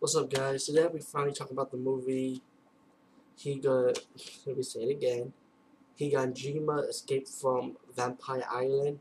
What's 0.00 0.14
up, 0.14 0.32
guys? 0.32 0.64
Today 0.64 0.86
we 0.92 1.00
finally 1.00 1.32
talking 1.32 1.54
about 1.54 1.72
the 1.72 1.76
movie 1.76 2.40
Higa. 3.36 3.98
Let 4.46 4.56
me 4.56 4.62
say 4.62 4.82
it 4.82 4.90
again. 4.92 5.32
Higanjima 5.98 6.88
escaped 6.88 7.28
from 7.28 7.76
Vampire 7.96 8.44
Island, 8.48 9.00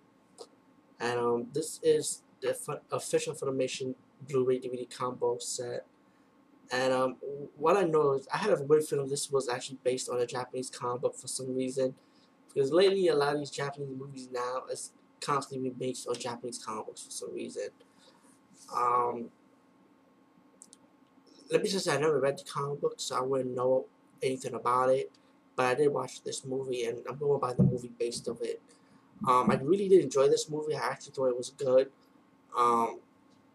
and 0.99 1.19
um, 1.19 1.47
this 1.53 1.79
is 1.83 2.23
the 2.41 2.57
official 2.91 3.35
Funimation 3.35 3.93
Blu-ray 4.27 4.59
DVD 4.59 4.89
combo 4.89 5.37
set. 5.37 5.85
And 6.71 6.91
um, 6.91 7.17
what 7.55 7.77
I 7.77 7.83
know 7.83 8.13
is 8.13 8.27
I 8.33 8.39
had 8.39 8.59
a 8.59 8.63
weird 8.63 8.83
feeling 8.83 9.07
this 9.07 9.31
was 9.31 9.47
actually 9.47 9.77
based 9.83 10.09
on 10.09 10.19
a 10.19 10.25
Japanese 10.25 10.71
comic 10.71 11.03
book 11.03 11.15
for 11.15 11.27
some 11.27 11.55
reason, 11.55 11.93
because 12.51 12.71
lately 12.71 13.09
a 13.09 13.15
lot 13.15 13.33
of 13.35 13.39
these 13.39 13.51
Japanese 13.51 13.95
movies 13.95 14.29
now 14.31 14.63
is 14.71 14.93
constantly 15.21 15.69
being 15.69 15.91
based 15.91 16.07
on 16.07 16.15
Japanese 16.15 16.57
comic 16.57 16.87
books 16.87 17.03
for 17.03 17.11
some 17.11 17.35
reason. 17.35 17.67
Um, 18.75 19.29
let 21.51 21.63
me 21.63 21.69
just 21.69 21.85
say 21.85 21.95
I 21.95 21.99
never 21.99 22.19
read 22.19 22.37
the 22.37 22.43
comic 22.43 22.81
book, 22.81 22.95
so 22.97 23.17
I 23.17 23.21
wouldn't 23.21 23.55
know 23.55 23.85
anything 24.21 24.53
about 24.53 24.89
it. 24.89 25.11
But 25.55 25.65
I 25.65 25.75
did 25.75 25.87
watch 25.89 26.23
this 26.23 26.45
movie, 26.45 26.85
and 26.85 26.99
I'm 27.09 27.17
going 27.17 27.39
by 27.39 27.53
the 27.53 27.63
movie 27.63 27.91
based 27.97 28.27
of 28.27 28.41
it. 28.41 28.61
Um, 29.27 29.49
I 29.49 29.55
really 29.55 29.89
did 29.89 30.03
enjoy 30.03 30.27
this 30.29 30.49
movie. 30.49 30.75
I 30.75 30.79
actually 30.79 31.13
thought 31.13 31.27
it 31.27 31.37
was 31.37 31.49
good. 31.49 31.89
Um, 32.57 32.99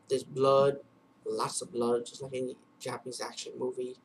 there's 0.08 0.24
blood, 0.24 0.78
lots 1.24 1.62
of 1.62 1.72
blood, 1.72 2.06
just 2.06 2.22
like 2.22 2.34
any 2.34 2.56
Japanese 2.80 3.20
action 3.20 3.52
movie. 3.58 3.96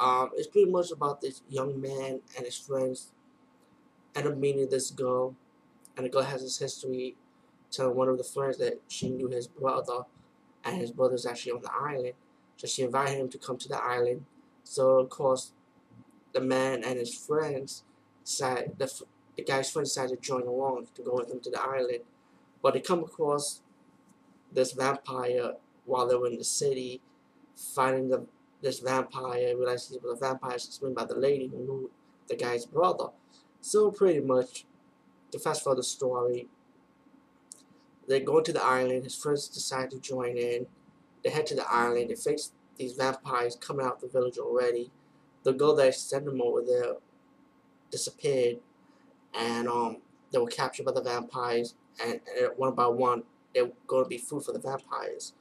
Um, 0.00 0.30
it's 0.36 0.46
pretty 0.46 0.70
much 0.70 0.90
about 0.90 1.20
this 1.20 1.42
young 1.48 1.80
man 1.80 2.20
and 2.36 2.46
his 2.46 2.56
friends 2.56 3.12
end 4.14 4.26
up 4.26 4.36
meeting 4.36 4.68
this 4.70 4.90
girl, 4.90 5.34
and 5.96 6.06
the 6.06 6.10
girl 6.10 6.22
has 6.22 6.42
this 6.42 6.58
history 6.58 7.16
telling 7.70 7.96
one 7.96 8.08
of 8.08 8.16
the 8.16 8.24
friends 8.24 8.58
that 8.58 8.80
she 8.88 9.10
knew 9.10 9.28
his 9.28 9.46
brother, 9.46 10.02
and 10.64 10.76
his 10.76 10.90
brother's 10.90 11.26
actually 11.26 11.52
on 11.52 11.62
the 11.62 11.72
island. 11.72 12.14
So 12.58 12.66
she 12.66 12.82
invited 12.82 13.18
him 13.18 13.28
to 13.30 13.38
come 13.38 13.56
to 13.56 13.68
the 13.68 13.82
island. 13.82 14.26
So 14.64 14.98
of 14.98 15.08
course, 15.08 15.52
the 16.34 16.40
man 16.40 16.84
and 16.84 16.98
his 16.98 17.14
friends 17.14 17.84
decided 18.24 18.78
the 18.78 18.92
the 19.36 19.44
guy's 19.44 19.70
friends 19.70 19.90
decided 19.90 20.20
to 20.20 20.28
join 20.28 20.42
along 20.42 20.88
to 20.96 21.02
go 21.02 21.14
with 21.14 21.30
him 21.30 21.40
to 21.40 21.50
the 21.50 21.62
island. 21.62 22.00
But 22.60 22.74
they 22.74 22.80
come 22.80 23.04
across 23.04 23.62
this 24.52 24.72
vampire 24.72 25.52
while 25.84 26.08
they 26.08 26.16
were 26.16 26.26
in 26.26 26.38
the 26.38 26.44
city, 26.44 27.00
fighting 27.56 28.08
the 28.08 28.26
this 28.60 28.80
vampire, 28.80 29.56
realizing 29.56 30.00
he 30.00 30.06
was 30.06 30.18
a 30.20 30.20
vampire 30.20 30.54
explained 30.54 30.96
by 30.96 31.04
the 31.04 31.14
lady 31.14 31.46
who 31.46 31.58
knew 31.58 31.90
the 32.28 32.34
guy's 32.34 32.66
brother. 32.66 33.10
So 33.60 33.92
pretty 33.92 34.20
much, 34.20 34.64
to 35.30 35.38
fast 35.38 35.62
forward 35.62 35.78
the 35.78 35.84
story, 35.84 36.48
they 38.08 38.20
go 38.20 38.40
to 38.40 38.52
the 38.52 38.62
island. 38.62 39.04
His 39.04 39.14
friends 39.14 39.48
decide 39.48 39.90
to 39.92 40.00
join 40.00 40.36
in. 40.36 40.66
They 41.22 41.30
head 41.30 41.46
to 41.46 41.54
the 41.54 41.70
island. 41.70 42.10
They 42.10 42.14
face 42.14 42.52
these 42.76 42.92
vampires 42.92 43.56
coming 43.56 43.84
out 43.84 43.96
of 43.96 44.00
the 44.00 44.08
village 44.08 44.38
already. 44.38 44.90
The 45.42 45.52
girl 45.52 45.74
that 45.76 45.94
sent 45.94 46.24
them 46.24 46.40
over 46.40 46.62
there 46.62 46.94
disappeared, 47.90 48.58
and 49.34 49.68
um, 49.68 49.98
they 50.32 50.38
were 50.38 50.46
captured 50.46 50.86
by 50.86 50.92
the 50.92 51.02
vampires. 51.02 51.74
And, 52.02 52.20
and 52.38 52.50
one 52.56 52.74
by 52.74 52.86
one, 52.86 53.24
they 53.54 53.62
were 53.62 53.72
going 53.86 54.04
to 54.04 54.08
be 54.08 54.18
food 54.18 54.44
for 54.44 54.52
the 54.52 54.60
vampires. 54.60 55.32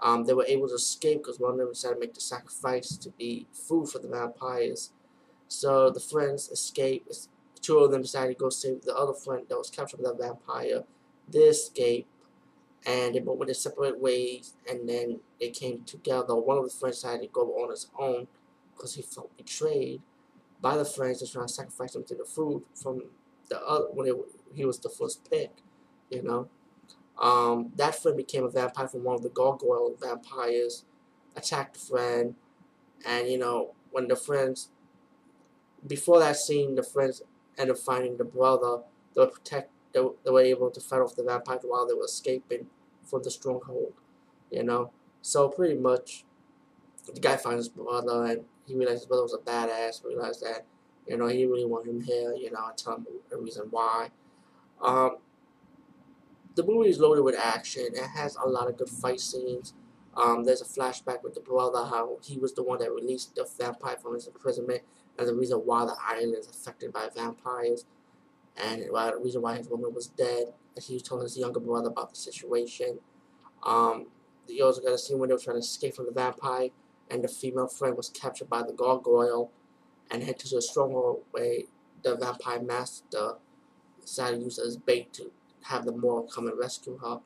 Um, 0.00 0.24
they 0.24 0.34
were 0.34 0.46
able 0.46 0.68
to 0.68 0.74
escape 0.74 1.18
because 1.18 1.38
one 1.38 1.52
of 1.52 1.58
them 1.58 1.68
decided 1.68 1.94
to 1.94 2.00
make 2.00 2.14
the 2.14 2.20
sacrifice 2.20 2.96
to 2.96 3.10
be 3.10 3.46
food 3.52 3.88
for 3.88 4.00
the 4.00 4.08
vampires. 4.08 4.90
So 5.46 5.90
the 5.90 6.00
friends 6.00 6.48
escape. 6.48 7.06
Two 7.60 7.78
of 7.78 7.92
them 7.92 8.02
decided 8.02 8.36
to 8.36 8.38
go 8.38 8.50
save 8.50 8.82
the 8.82 8.96
other 8.96 9.12
friend 9.12 9.44
that 9.48 9.56
was 9.56 9.70
captured 9.70 10.02
by 10.02 10.10
the 10.10 10.16
vampire. 10.16 10.82
They 11.28 11.40
escape 11.40 12.08
and 12.86 13.14
they 13.14 13.20
both 13.20 13.38
went 13.38 13.48
their 13.48 13.54
separate 13.54 14.00
ways 14.00 14.54
and 14.68 14.88
then 14.88 15.20
they 15.40 15.50
came 15.50 15.82
together. 15.84 16.34
One 16.34 16.58
of 16.58 16.64
the 16.64 16.70
friends 16.70 16.96
decided 16.96 17.22
to 17.22 17.28
go 17.28 17.42
on 17.62 17.70
his 17.70 17.88
own 17.98 18.26
because 18.74 18.94
he 18.94 19.02
felt 19.02 19.36
betrayed 19.36 20.00
by 20.60 20.76
the 20.76 20.84
friends 20.84 21.20
that 21.20 21.30
trying 21.30 21.46
to 21.46 21.52
sacrifice 21.52 21.94
him 21.94 22.04
to 22.04 22.14
the 22.14 22.24
food 22.24 22.62
from 22.74 23.02
the 23.48 23.60
other 23.60 23.86
when 23.92 24.08
it, 24.08 24.14
he 24.54 24.64
was 24.64 24.78
the 24.78 24.88
first 24.88 25.28
pick, 25.30 25.50
you 26.10 26.22
know. 26.22 26.48
Um, 27.20 27.72
that 27.76 28.00
friend 28.00 28.16
became 28.16 28.44
a 28.44 28.48
vampire 28.48 28.88
from 28.88 29.04
one 29.04 29.16
of 29.16 29.22
the 29.22 29.28
gargoyle 29.28 29.94
vampires, 30.00 30.84
attacked 31.36 31.74
the 31.74 31.80
friend, 31.80 32.34
and 33.06 33.28
you 33.28 33.38
know 33.38 33.74
when 33.90 34.08
the 34.08 34.16
friends 34.16 34.70
before 35.86 36.20
that 36.20 36.36
scene, 36.36 36.74
the 36.74 36.82
friends 36.82 37.22
ended 37.58 37.76
up 37.76 37.82
finding 37.82 38.16
the 38.16 38.24
brother. 38.24 38.82
They 39.14 39.20
were 39.20 39.26
protect 39.26 39.70
they, 39.92 40.00
they 40.24 40.30
were 40.30 40.42
able 40.42 40.70
to 40.70 40.80
fight 40.80 41.00
off 41.00 41.16
the 41.16 41.22
vampire 41.22 41.58
while 41.62 41.86
they 41.86 41.94
were 41.94 42.04
escaping 42.04 42.66
from 43.04 43.22
the 43.22 43.30
stronghold, 43.30 43.92
you 44.50 44.62
know. 44.62 44.90
So 45.20 45.48
pretty 45.48 45.78
much, 45.78 46.24
the 47.12 47.20
guy 47.20 47.36
finds 47.36 47.66
his 47.66 47.68
brother 47.68 48.24
and 48.24 48.44
he 48.66 48.74
realized 48.74 49.00
his 49.00 49.06
brother 49.06 49.22
was 49.22 49.34
a 49.34 49.38
badass. 49.38 50.04
Realized 50.04 50.42
that, 50.42 50.66
you 51.06 51.16
know, 51.16 51.26
he 51.26 51.46
really 51.46 51.66
wanted 51.66 51.90
him 51.90 52.00
here. 52.00 52.34
You 52.34 52.50
know, 52.50 52.60
I 52.60 52.72
tell 52.76 52.96
him 52.96 53.06
the 53.30 53.36
reason 53.38 53.66
why. 53.70 54.10
Um, 54.80 55.18
the 56.54 56.64
movie 56.64 56.90
is 56.90 56.98
loaded 56.98 57.22
with 57.22 57.36
action. 57.36 57.86
It 57.94 58.08
has 58.14 58.36
a 58.36 58.48
lot 58.48 58.68
of 58.68 58.76
good 58.76 58.88
fight 58.88 59.20
scenes. 59.20 59.74
Um, 60.14 60.44
there's 60.44 60.60
a 60.60 60.66
flashback 60.66 61.22
with 61.22 61.34
the 61.34 61.40
brother, 61.40 61.86
how 61.86 62.18
he 62.22 62.36
was 62.36 62.52
the 62.52 62.62
one 62.62 62.78
that 62.80 62.92
released 62.92 63.34
the 63.34 63.48
vampire 63.58 63.96
from 63.96 64.14
his 64.14 64.26
imprisonment, 64.26 64.82
and 65.18 65.26
the 65.26 65.34
reason 65.34 65.58
why 65.58 65.86
the 65.86 65.96
island 66.06 66.36
is 66.38 66.48
affected 66.48 66.92
by 66.92 67.08
vampires 67.14 67.86
and 68.56 68.82
the 68.82 69.20
reason 69.22 69.42
why 69.42 69.56
his 69.56 69.68
woman 69.68 69.94
was 69.94 70.08
dead, 70.08 70.52
and 70.74 70.84
he 70.84 70.94
was 70.94 71.02
telling 71.02 71.22
his 71.22 71.38
younger 71.38 71.60
brother 71.60 71.88
about 71.88 72.10
the 72.10 72.16
situation. 72.16 72.98
Um, 73.62 74.06
you 74.48 74.64
also 74.64 74.82
got 74.82 74.92
a 74.92 74.98
scene 74.98 75.18
when 75.18 75.28
they 75.28 75.34
were 75.34 75.40
trying 75.40 75.56
to 75.56 75.60
escape 75.60 75.94
from 75.94 76.06
the 76.06 76.12
vampire, 76.12 76.68
and 77.10 77.22
the 77.22 77.28
female 77.28 77.68
friend 77.68 77.96
was 77.96 78.08
captured 78.08 78.48
by 78.48 78.62
the 78.62 78.72
gargoyle, 78.72 79.50
and 80.10 80.22
head 80.22 80.38
to 80.40 80.56
a 80.56 80.62
stronghold 80.62 81.22
where 81.30 81.58
the 82.02 82.16
vampire 82.16 82.60
master 82.60 83.34
decided 84.00 84.38
to 84.38 84.44
use 84.44 84.58
as 84.58 84.76
bait 84.76 85.12
to 85.12 85.30
have 85.62 85.84
the 85.84 85.92
Mora 85.92 86.26
come 86.26 86.48
and 86.48 86.58
rescue 86.58 86.98
her. 86.98 87.20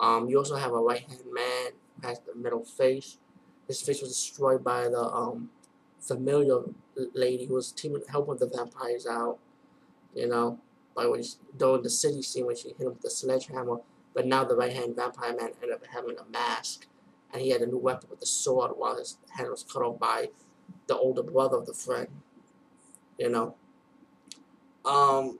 Um, 0.00 0.28
you 0.28 0.38
also 0.38 0.56
have 0.56 0.72
a 0.72 0.78
right-hand 0.78 1.22
man 1.32 1.72
who 2.00 2.08
has 2.08 2.20
the 2.20 2.34
middle 2.34 2.64
face. 2.64 3.18
His 3.68 3.80
face 3.80 4.00
was 4.00 4.10
destroyed 4.10 4.64
by 4.64 4.88
the 4.88 5.00
um, 5.00 5.50
familiar 6.00 6.62
lady 7.14 7.46
who 7.46 7.54
was 7.54 7.70
teaming 7.72 8.02
helping 8.08 8.36
the 8.36 8.48
vampires 8.48 9.06
out 9.06 9.38
you 10.14 10.28
know, 10.28 10.58
by 10.94 11.06
when 11.06 11.22
she, 11.22 11.34
though 11.56 11.78
the 11.78 11.90
city 11.90 12.22
scene 12.22 12.46
when 12.46 12.56
she 12.56 12.68
hit 12.68 12.80
him 12.80 12.86
with 12.88 13.00
the 13.00 13.10
sledgehammer, 13.10 13.78
but 14.14 14.26
now 14.26 14.44
the 14.44 14.56
right 14.56 14.72
hand 14.72 14.96
vampire 14.96 15.34
man 15.34 15.50
ended 15.62 15.72
up 15.74 15.86
having 15.92 16.16
a 16.18 16.30
mask, 16.30 16.86
and 17.32 17.42
he 17.42 17.50
had 17.50 17.62
a 17.62 17.66
new 17.66 17.78
weapon 17.78 18.10
with 18.10 18.20
the 18.20 18.26
sword 18.26 18.72
while 18.76 18.96
his 18.96 19.16
hand 19.30 19.50
was 19.50 19.62
cut 19.62 19.82
off 19.82 19.98
by 19.98 20.28
the 20.86 20.96
older 20.96 21.22
brother 21.22 21.56
of 21.56 21.66
the 21.66 21.74
friend, 21.74 22.08
you 23.18 23.28
know. 23.28 23.54
Um. 24.84 25.38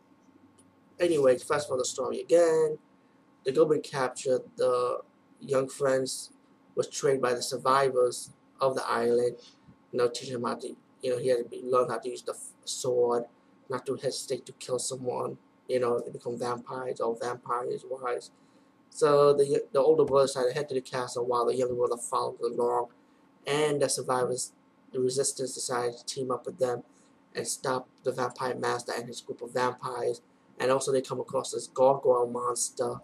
Anyway, 1.00 1.36
fast 1.36 1.66
forward 1.66 1.80
the 1.80 1.84
story 1.84 2.20
again. 2.20 2.78
The 3.44 3.50
government 3.52 3.82
captured 3.82 4.42
the 4.56 5.00
young 5.40 5.68
friends 5.68 6.30
was 6.74 6.88
trained 6.88 7.20
by 7.20 7.34
the 7.34 7.42
survivors 7.42 8.30
of 8.60 8.74
the 8.74 8.86
island. 8.88 9.36
You 9.90 9.98
know, 9.98 10.08
teaching 10.08 10.34
him 10.36 10.44
how 10.44 10.54
to, 10.54 10.76
you 11.02 11.10
know, 11.10 11.18
he 11.18 11.28
had 11.28 11.38
to 11.38 11.44
be, 11.44 11.62
learn 11.64 11.90
how 11.90 11.98
to 11.98 12.08
use 12.08 12.22
the 12.22 12.34
sword 12.64 13.24
not 13.72 13.86
to 13.86 13.96
hesitate 13.96 14.46
to 14.46 14.52
kill 14.52 14.78
someone. 14.78 15.38
You 15.68 15.80
know, 15.80 16.00
they 16.00 16.10
become 16.10 16.38
vampires 16.38 17.00
or 17.00 17.16
vampires 17.20 17.84
wise. 17.88 18.30
So 18.90 19.32
the 19.32 19.64
the 19.72 19.80
older 19.80 20.04
brother 20.04 20.26
decided 20.26 20.50
to 20.50 20.54
head 20.54 20.68
to 20.68 20.74
the 20.74 20.80
castle 20.80 21.24
while 21.24 21.46
the 21.46 21.56
younger 21.56 21.74
brother 21.74 21.96
followed 21.96 22.40
along, 22.40 22.88
and 23.46 23.80
the 23.80 23.88
survivors, 23.88 24.52
the 24.92 25.00
resistance 25.00 25.54
decided 25.54 25.98
to 25.98 26.04
team 26.04 26.30
up 26.30 26.46
with 26.46 26.58
them 26.58 26.82
and 27.34 27.48
stop 27.48 27.88
the 28.04 28.12
vampire 28.12 28.54
master 28.54 28.92
and 28.96 29.08
his 29.08 29.20
group 29.22 29.40
of 29.40 29.54
vampires. 29.54 30.20
And 30.60 30.70
also 30.70 30.92
they 30.92 31.00
come 31.00 31.18
across 31.18 31.52
this 31.52 31.66
gargoyle 31.66 32.26
monster, 32.26 32.96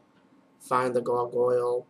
find 0.61 0.95
the 0.95 1.01
gargoyle, 1.01 1.87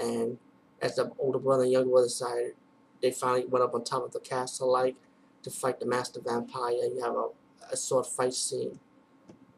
and 0.00 0.38
as 0.80 0.96
the 0.96 1.12
older 1.18 1.38
brother 1.38 1.64
and 1.64 1.72
younger 1.72 1.90
brother 1.90 2.06
decided, 2.06 2.54
they 3.02 3.10
finally 3.10 3.44
went 3.46 3.64
up 3.64 3.74
on 3.74 3.84
top 3.84 4.04
of 4.04 4.12
the 4.12 4.20
castle 4.20 4.72
like 4.72 4.96
to 5.42 5.50
fight 5.50 5.80
the 5.80 5.86
master 5.86 6.20
vampire. 6.20 6.72
You 6.72 7.00
have 7.04 7.14
a 7.14 7.28
a 7.70 7.76
sword 7.76 8.06
fight 8.06 8.34
scene 8.34 8.78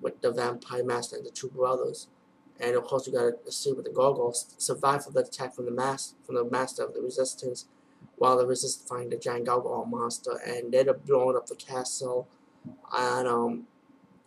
with 0.00 0.20
the 0.20 0.30
vampire 0.30 0.84
master 0.84 1.16
and 1.16 1.26
the 1.26 1.30
two 1.30 1.48
brothers. 1.48 2.08
And 2.60 2.76
of 2.76 2.84
course, 2.84 3.06
you 3.06 3.12
gotta 3.12 3.36
see 3.50 3.72
with 3.72 3.86
the 3.86 3.92
gargoyles 3.92 4.54
survive 4.58 5.04
from 5.04 5.14
the 5.14 5.20
attack 5.20 5.54
from 5.54 5.64
the 5.64 5.70
master 5.70 6.16
from 6.24 6.34
the 6.34 6.44
master 6.44 6.84
of 6.84 6.94
the 6.94 7.00
resistance, 7.00 7.66
while 8.16 8.36
the 8.36 8.46
resistance 8.46 8.88
find 8.88 9.10
the 9.10 9.16
giant 9.16 9.46
gargoyle 9.46 9.86
monster, 9.86 10.38
and 10.46 10.72
they're 10.72 10.92
blowing 10.92 11.36
up 11.36 11.46
the 11.46 11.56
castle. 11.56 12.28
And 12.92 13.26
um, 13.26 13.66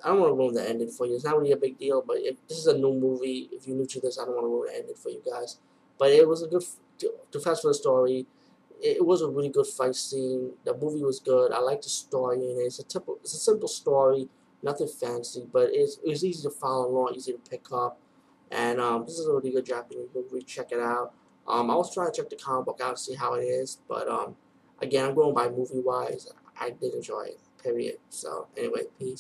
I 0.04 0.10
don't 0.10 0.20
want 0.20 0.32
to 0.32 0.36
ruin 0.36 0.54
the 0.56 0.68
ending 0.68 0.90
for 0.90 1.06
you. 1.06 1.16
It's 1.16 1.24
not 1.24 1.38
really 1.38 1.52
a 1.52 1.58
big 1.58 1.78
deal, 1.78 2.04
but 2.06 2.18
if 2.18 2.36
this 2.48 2.58
is 2.58 2.68
a 2.68 2.78
new 2.78 2.94
movie, 2.94 3.50
if 3.52 3.68
you're 3.68 3.78
new 3.78 3.86
to 3.86 4.00
this, 4.00 4.20
I 4.20 4.26
don't 4.26 4.34
want 4.34 4.46
to 4.46 4.50
ruin 4.50 4.70
the 4.72 4.80
ending 4.80 4.96
for 4.96 5.10
you 5.10 5.22
guys. 5.24 5.60
But 6.00 6.12
it 6.12 6.28
was 6.28 6.42
a 6.42 6.48
good 6.48 6.64
to, 7.00 7.14
to 7.32 7.40
fast 7.40 7.62
for 7.62 7.68
the 7.68 7.74
story 7.76 8.26
it 8.84 9.06
was 9.06 9.22
a 9.22 9.28
really 9.28 9.50
good 9.50 9.66
fight 9.66 9.96
scene. 9.96 10.52
The 10.66 10.76
movie 10.76 11.04
was 11.04 11.20
good. 11.20 11.52
I 11.52 11.60
like 11.60 11.82
the 11.82 11.90
story 11.90 12.38
in 12.38 12.58
it. 12.58 12.64
It's 12.64 12.80
a 12.80 12.84
typical, 12.84 13.18
it's 13.22 13.34
a 13.34 13.38
simple 13.38 13.70
story, 13.70 14.28
nothing 14.62 14.88
fancy, 14.88 15.46
but 15.52 15.70
it's 15.72 16.00
it 16.04 16.10
was 16.10 16.24
easy 16.24 16.44
to 16.44 16.50
follow 16.50 16.88
along, 16.88 17.14
easy 17.16 17.32
to 17.32 17.38
pick 17.50 17.72
up. 17.72 18.00
And 18.52 18.80
um, 18.80 19.06
this 19.06 19.18
is 19.18 19.26
a 19.26 19.34
really 19.34 19.52
good 19.52 19.66
Japanese 19.66 20.10
movie. 20.14 20.44
Check 20.44 20.72
it 20.72 20.80
out. 20.80 21.14
Um, 21.48 21.72
I 21.72 21.76
was 21.76 21.94
trying 21.94 22.12
to 22.12 22.22
check 22.22 22.30
the 22.30 22.36
comic 22.36 22.66
book 22.66 22.80
out 22.84 22.98
to 22.98 23.02
see 23.02 23.16
how 23.16 23.34
it 23.34 23.44
is, 23.44 23.80
but 23.88 24.08
um, 24.08 24.36
again, 24.82 25.06
I'm 25.06 25.16
going 25.16 25.34
by 25.34 25.50
movie 25.50 25.80
wise. 25.80 26.32
I 26.60 26.70
did 26.70 26.94
enjoy 26.94 27.24
it. 27.24 27.40
Period. 27.62 27.98
So 28.10 28.48
anyway, 28.58 28.82
peace. 29.00 29.12